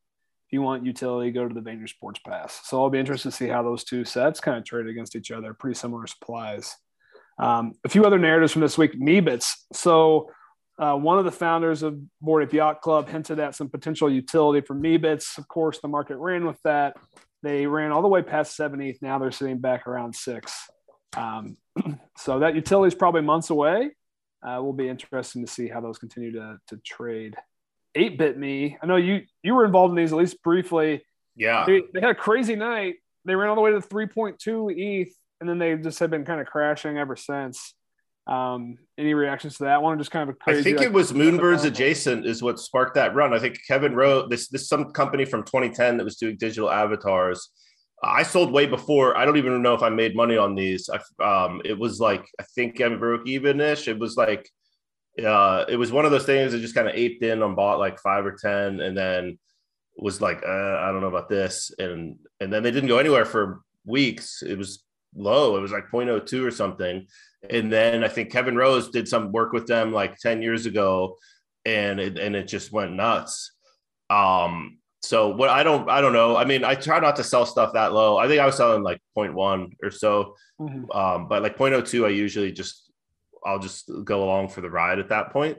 [0.48, 2.62] If you want utility, go to the Vayner Sports Pass.
[2.64, 5.30] So I'll be interested to see how those two sets kind of trade against each
[5.30, 5.54] other.
[5.54, 6.74] Pretty similar supplies.
[7.38, 8.98] Um, a few other narratives from this week.
[8.98, 9.52] Meebits.
[9.74, 10.32] So
[10.80, 14.66] uh, one of the founders of Bored Ape Yacht Club hinted at some potential utility
[14.66, 15.38] for Meebits.
[15.38, 16.96] Of course, the market ran with that.
[17.44, 19.02] They ran all the way past 70th.
[19.02, 20.54] Now they're sitting back around six.
[21.18, 21.58] Um,
[22.18, 23.92] so that utility is probably months away.
[24.48, 27.36] Uh, will be interesting to see how those continue to, to trade.
[27.98, 28.78] 8bit me.
[28.82, 31.04] I know you you were involved in these at least briefly.
[31.36, 31.66] Yeah.
[31.66, 32.96] They, they had a crazy night.
[33.26, 36.42] They ran all the way to 3.2 ETH, and then they just have been kind
[36.42, 37.74] of crashing ever since.
[38.26, 39.98] Um, any reactions to that one?
[39.98, 40.60] Just kind of a crazy.
[40.60, 43.34] I think like, it was Moonbirds adjacent is what sparked that run.
[43.34, 44.50] I think Kevin wrote this.
[44.50, 47.50] This some company from 2010 that was doing digital avatars.
[48.04, 49.18] I sold way before.
[49.18, 50.90] I don't even know if I made money on these.
[50.90, 53.88] I, um, it was like I think I broke even ish.
[53.88, 54.50] It was like
[55.26, 57.80] uh, it was one of those things that just kind of aped in on bought
[57.80, 59.38] like five or ten, and then
[59.98, 63.26] was like uh, I don't know about this, and and then they didn't go anywhere
[63.26, 64.44] for weeks.
[64.44, 64.84] It was
[65.16, 65.58] low.
[65.58, 67.08] It was like 0.02 or something.
[67.50, 71.18] And then I think Kevin Rose did some work with them like 10 years ago
[71.66, 73.52] and it, and it just went nuts.
[74.10, 76.36] Um, so what I don't, I don't know.
[76.36, 78.18] I mean, I try not to sell stuff that low.
[78.18, 80.36] I think I was selling like 0.1 or so.
[80.60, 80.92] Mm-hmm.
[80.92, 82.87] Um, but like 0.02, I usually just,
[83.48, 85.58] I'll just go along for the ride at that point.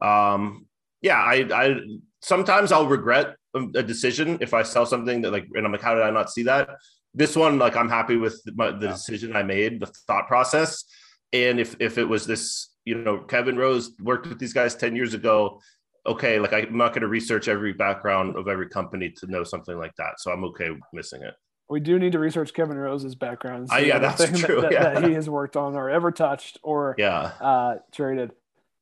[0.00, 0.66] Um,
[1.02, 1.80] yeah, I, I,
[2.22, 5.94] sometimes I'll regret a decision if I sell something that like, and I'm like, how
[5.94, 6.70] did I not see that?
[7.14, 10.84] This one, like, I'm happy with my, the decision I made, the thought process.
[11.32, 14.94] And if if it was this, you know, Kevin Rose worked with these guys 10
[14.94, 15.60] years ago,
[16.06, 19.76] okay, like I'm not going to research every background of every company to know something
[19.76, 20.20] like that.
[20.20, 21.34] So I'm okay missing it.
[21.68, 23.68] We do need to research Kevin Rose's background.
[23.72, 24.60] Uh, yeah, that's true.
[24.60, 24.94] That, yeah.
[24.94, 27.32] that, he has worked on or ever touched or yeah.
[27.40, 28.32] uh, traded.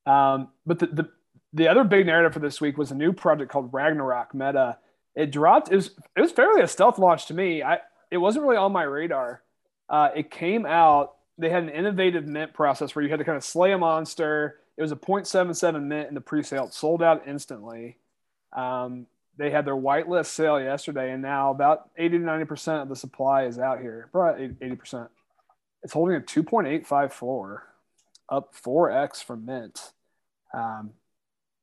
[0.07, 1.09] Um, but the, the
[1.55, 4.79] the other big narrative for this week was a new project called Ragnarok Meta.
[5.15, 5.73] It dropped.
[5.73, 7.63] It was it was fairly a stealth launch to me.
[7.63, 7.79] I
[8.11, 9.43] it wasn't really on my radar.
[9.89, 13.37] Uh, it came out they had an innovative mint process where you had to kind
[13.37, 14.61] of slay a monster.
[14.77, 16.67] It was a 0.77 mint in the pre-sale.
[16.67, 17.99] It sold out instantly.
[18.53, 22.89] Um, they had their whitelist sale yesterday, and now about 80 to 90 percent of
[22.89, 24.09] the supply is out here.
[24.13, 25.09] Probably 80 percent.
[25.83, 27.59] It's holding a 2.854,
[28.31, 29.93] up 4x from mint.
[30.55, 30.93] Um,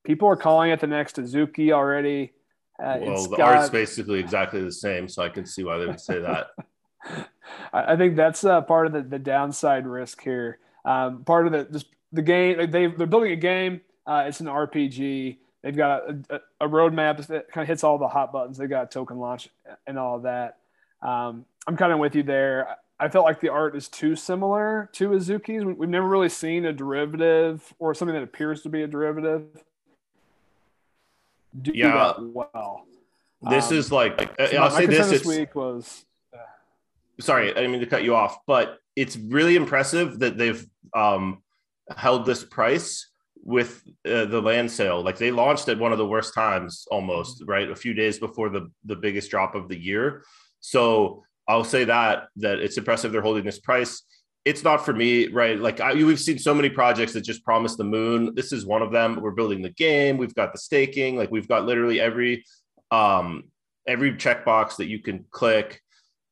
[0.04, 2.34] people are calling it the next Azuki already.
[2.82, 3.56] Uh, well, the got...
[3.56, 6.48] art's basically exactly the same, so I can see why they would say that.
[7.74, 10.60] I think that's uh, part of the, the downside risk here.
[10.86, 13.82] Um, part of the just the game they they're building a game.
[14.06, 15.38] Uh, it's an RPG.
[15.62, 18.58] They've got a, a, a, roadmap that kind of hits all the hot buttons.
[18.58, 19.48] They've got token launch
[19.86, 20.58] and all of that.
[21.04, 22.78] Um, I'm kind of with you there.
[23.00, 25.64] I felt like the art is too similar to Azuki's.
[25.64, 29.46] We've never really seen a derivative or something that appears to be a derivative
[31.60, 31.92] do yeah.
[31.92, 32.86] that well.
[33.50, 35.10] This um, is like so I'll say this.
[35.10, 36.06] This week was
[37.20, 41.42] sorry, I didn't mean to cut you off, but it's really impressive that they've um,
[41.96, 43.08] held this price
[43.44, 45.02] with uh, the land sale.
[45.02, 47.70] Like they launched at one of the worst times almost, right?
[47.70, 50.24] A few days before the the biggest drop of the year.
[50.60, 54.04] So I'll say that that it's impressive they're holding this price.
[54.46, 55.60] It's not for me, right?
[55.60, 58.34] Like I, we've seen so many projects that just promise the moon.
[58.36, 59.22] This is one of them.
[59.22, 60.18] We're building the game.
[60.18, 61.16] We've got the staking.
[61.16, 62.44] Like we've got literally every
[62.92, 63.46] um,
[63.88, 65.82] every checkbox that you can click.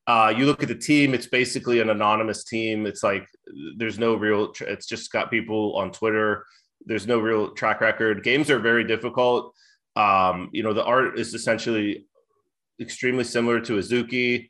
[0.07, 2.87] Uh, you look at the team; it's basically an anonymous team.
[2.87, 3.27] It's like
[3.77, 4.53] there's no real.
[4.61, 6.45] It's just got people on Twitter.
[6.85, 8.23] There's no real track record.
[8.23, 9.53] Games are very difficult.
[9.95, 12.05] Um, you know, the art is essentially
[12.79, 14.49] extremely similar to Azuki.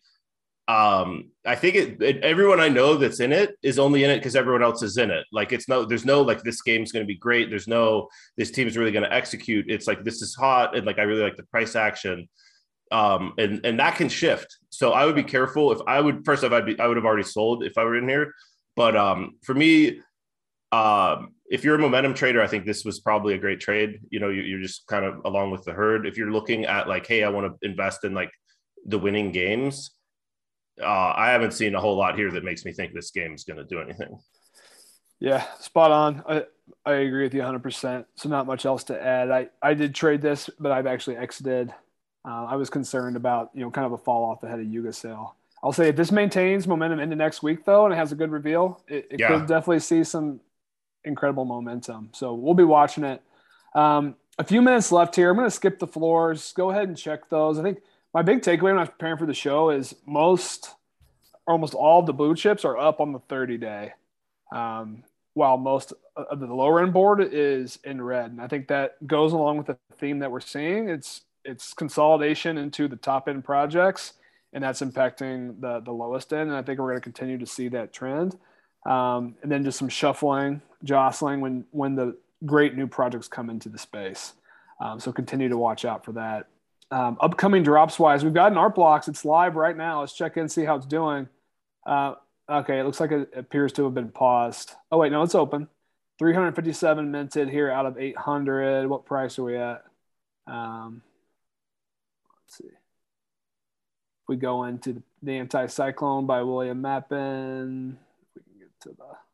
[0.68, 4.18] Um, I think it, it, everyone I know that's in it is only in it
[4.18, 5.26] because everyone else is in it.
[5.32, 7.50] Like it's no, there's no like this game's going to be great.
[7.50, 9.66] There's no this team is really going to execute.
[9.68, 12.28] It's like this is hot and like I really like the price action
[12.92, 14.58] um, and and that can shift.
[14.70, 15.72] So I would be careful.
[15.72, 17.98] If I would first off, I'd be I would have already sold if I were
[17.98, 18.34] in here.
[18.76, 20.02] But um, for me,
[20.72, 24.00] um, if you're a momentum trader, I think this was probably a great trade.
[24.12, 26.06] You know, you, are just kind of along with the herd.
[26.06, 28.32] If you're looking at like, hey, I want to invest in like
[28.86, 29.92] the winning games,
[30.82, 33.44] uh, I haven't seen a whole lot here that makes me think this game is
[33.44, 34.20] going to do anything.
[35.20, 36.24] Yeah, spot on.
[36.30, 36.46] I,
[36.86, 38.06] I agree with you 100%.
[38.16, 39.32] So, not much else to add.
[39.32, 41.74] I, I did trade this, but I've actually exited.
[42.24, 44.94] Uh, I was concerned about you know kind of a fall off ahead of Yuga
[44.94, 45.36] sale.
[45.64, 48.32] I'll say if this maintains momentum into next week though, and it has a good
[48.32, 49.28] reveal, it, it yeah.
[49.28, 50.40] could definitely see some
[51.04, 52.10] incredible momentum.
[52.14, 53.22] So we'll be watching it.
[53.76, 55.30] Um, a few minutes left here.
[55.30, 56.54] I'm going to skip the floors.
[56.54, 57.60] Go ahead and check those.
[57.60, 57.80] I think
[58.14, 60.76] my big takeaway when I was preparing for the show is most,
[61.46, 63.94] almost all the blue chips are up on the 30 day,
[64.54, 68.32] um, while most of the lower end board is in red.
[68.32, 70.90] And I think that goes along with the theme that we're seeing.
[70.90, 74.14] It's it's consolidation into the top end projects,
[74.54, 76.50] and that's impacting the the lowest end.
[76.50, 78.38] And I think we're going to continue to see that trend.
[78.86, 83.70] Um, and then just some shuffling, jostling when when the great new projects come into
[83.70, 84.34] the space.
[84.80, 86.48] Um, so continue to watch out for that.
[86.92, 89.08] Um, upcoming drops wise, we've got an Art Blocks.
[89.08, 90.00] It's live right now.
[90.00, 91.28] Let's check in, see how it's doing.
[91.86, 92.16] Uh,
[92.50, 94.74] okay, it looks like it appears to have been paused.
[94.92, 95.68] Oh wait, no, it's open.
[96.18, 98.88] 357 minted here out of 800.
[98.88, 99.84] What price are we at?
[100.48, 101.02] Um,
[102.50, 102.76] Let's see.
[104.28, 107.96] We go into the, Anti-Cyclone by William Mapan,
[108.36, 109.29] we can get to the.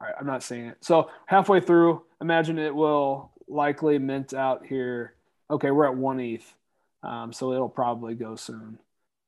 [0.00, 0.78] All right, I'm not seeing it.
[0.80, 5.14] So halfway through, imagine it will likely mint out here.
[5.50, 6.54] Okay, we're at one ETH,
[7.02, 8.78] um, so it'll probably go soon.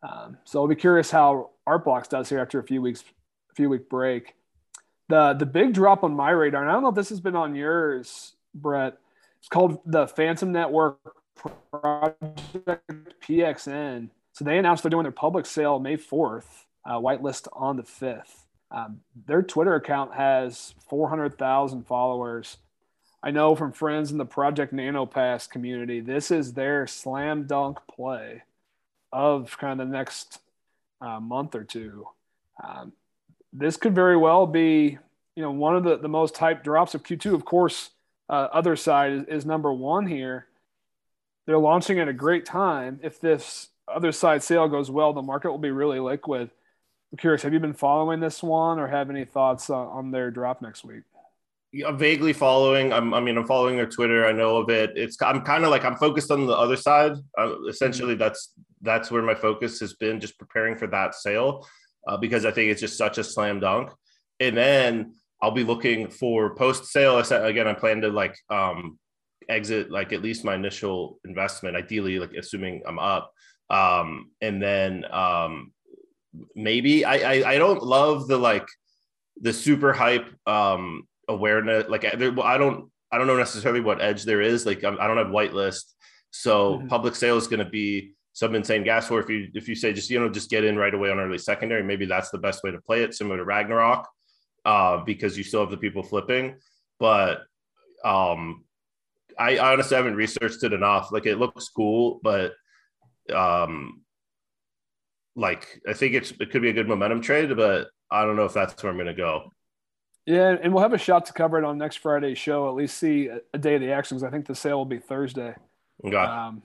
[0.03, 3.03] Um, so I'll be curious how Art Blocks does here after a few weeks,
[3.51, 4.35] a few week break.
[5.09, 7.37] The the big drop on my radar, and I don't know if this has been
[7.37, 8.99] on yours, Brett.
[9.41, 10.99] It's called the Phantom Network
[11.73, 12.83] Project
[13.23, 14.11] PXN.
[14.33, 18.40] So they announced they're doing their public sale May 4th, uh, whitelist on the 5th.
[18.71, 22.59] Um, their Twitter account has 400,000 followers.
[23.23, 28.43] I know from friends in the Project NanoPass community, this is their slam dunk play
[29.13, 30.39] of kind of the next
[31.01, 32.07] uh, month or two.
[32.63, 32.93] Um,
[33.53, 34.99] this could very well be,
[35.35, 37.35] you know, one of the, the most hyped drops of Q2.
[37.35, 37.91] Of course,
[38.29, 40.47] uh, Otherside is, is number one here
[41.51, 43.01] they're launching at a great time.
[43.03, 46.51] If this Otherside sale goes well, the market will be really liquid.
[47.13, 50.31] I'm curious, have you been following this one or have any thoughts uh, on their
[50.31, 51.03] drop next week?
[51.87, 52.93] I'm vaguely following.
[52.93, 54.27] I'm, I mean, I'm following their Twitter.
[54.27, 54.93] I know of it.
[54.97, 57.17] It's I'm kind of like I'm focused on the Otherside.
[57.39, 58.21] Uh, essentially, mm-hmm.
[58.21, 61.67] that's that's where my focus has been, just preparing for that sale,
[62.09, 63.91] uh, because I think it's just such a slam dunk.
[64.41, 67.19] And then I'll be looking for post sale.
[67.19, 68.99] Again, I plan to like um,
[69.49, 73.33] exit like at least my initial investment, ideally, like assuming I'm up.
[73.69, 75.73] Um, and then um,
[76.55, 78.67] maybe I, I I don't love the like
[79.41, 81.89] the super hype um awareness.
[81.89, 84.67] Like I don't I don't know necessarily what edge there is.
[84.67, 85.93] Like I'm, I do not have whitelist,
[86.31, 86.89] so mm-hmm.
[86.89, 89.21] public sale is going to be some insane gas war.
[89.21, 91.39] If you if you say just you know just get in right away on early
[91.39, 94.09] secondary, maybe that's the best way to play it, similar to Ragnarok,
[94.65, 96.57] uh, because you still have the people flipping.
[96.99, 97.43] But
[98.05, 98.65] um,
[99.39, 101.11] I I honestly haven't researched it enough.
[101.11, 102.53] Like it looks cool, but
[103.35, 104.03] um,
[105.37, 108.45] like I think it's it could be a good momentum trade, but I don't know
[108.45, 109.53] if that's where I'm going to go.
[110.27, 112.69] Yeah, and we'll have a shot to cover it on next Friday's show.
[112.69, 114.99] At least see a day of the action because I think the sale will be
[114.99, 115.55] Thursday.
[116.05, 116.17] Okay.
[116.17, 116.63] Um,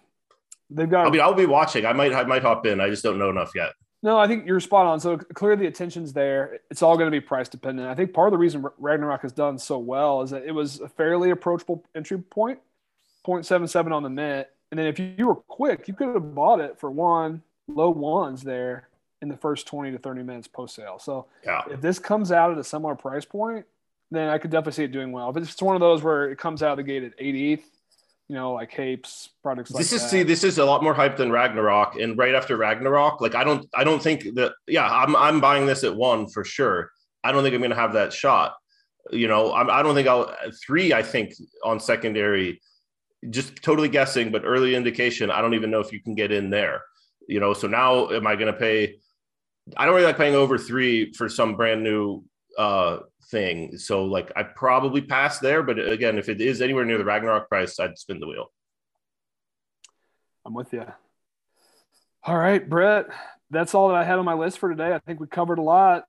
[0.69, 1.07] they've got.
[1.07, 1.85] I mean, I'll be watching.
[1.85, 2.13] I might.
[2.13, 2.81] I might hop in.
[2.81, 3.73] I just don't know enough yet.
[4.05, 4.99] No, I think you're spot on.
[4.99, 6.59] So clearly the attention's there.
[6.69, 7.87] It's all going to be price dependent.
[7.87, 10.79] I think part of the reason Ragnarok has done so well is that it was
[10.79, 12.59] a fairly approachable entry point,
[13.25, 14.51] 0.77 on the net.
[14.69, 18.43] And then if you were quick, you could have bought it for one, low ones
[18.43, 18.89] there
[19.21, 20.99] in the first 20 to 30 minutes post sale.
[20.99, 21.63] So yeah.
[21.69, 23.65] if this comes out at a similar price point,
[24.11, 25.29] then I could definitely see it doing well.
[25.29, 27.63] If it's one of those where it comes out of the gate at 80th,
[28.27, 29.71] you know, like Hapes products.
[29.71, 30.09] This is that.
[30.09, 31.95] see, this is a lot more hype than Ragnarok.
[31.95, 34.53] And right after Ragnarok, like I don't, I don't think that.
[34.67, 36.91] Yeah, I'm, I'm buying this at one for sure.
[37.23, 38.55] I don't think I'm going to have that shot.
[39.11, 40.35] You know, I'm, I don't think I'll
[40.65, 40.91] three.
[40.91, 42.61] I think on secondary,
[43.29, 45.29] just totally guessing, but early indication.
[45.29, 46.81] I don't even know if you can get in there.
[47.27, 48.97] You know, so now am I going to pay?
[49.75, 52.23] I don't really like paying over three for some brand new
[52.57, 52.99] uh
[53.29, 53.77] thing.
[53.77, 57.49] So like I probably pass there, but again, if it is anywhere near the Ragnarok
[57.49, 58.51] price, I'd spin the wheel.
[60.45, 60.85] I'm with you.
[62.23, 63.07] All right, Brett.
[63.51, 64.93] That's all that I had on my list for today.
[64.93, 66.05] I think we covered a lot.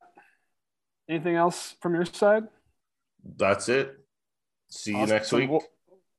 [1.09, 2.45] Anything else from your side?
[3.37, 3.95] That's it.
[4.69, 5.11] See you awesome.
[5.11, 5.51] next week.
[5.51, 5.65] Well,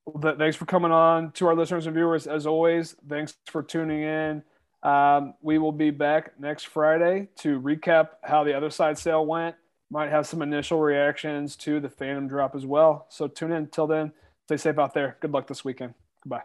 [0.05, 2.27] well, thanks for coming on to our listeners and viewers.
[2.27, 4.43] As always, thanks for tuning in.
[4.83, 9.55] Um, we will be back next Friday to recap how the Otherside sale went.
[9.89, 13.07] Might have some initial reactions to the Phantom drop as well.
[13.09, 13.67] So tune in.
[13.67, 14.11] Till then,
[14.45, 15.17] stay safe out there.
[15.19, 15.93] Good luck this weekend.
[16.21, 16.43] Goodbye.